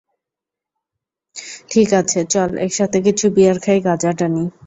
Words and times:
ঠিক 1.71 1.89
আছে, 1.93 2.19
চল 2.25 2.49
একসাথে 2.57 2.97
কিছু 3.05 3.25
বিয়ার 3.35 3.57
খাই, 3.63 3.79
গাঁজা 3.85 4.11
টানি। 4.17 4.43